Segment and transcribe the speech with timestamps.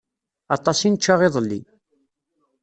[0.55, 1.61] Aṭas i nečča iḍelli.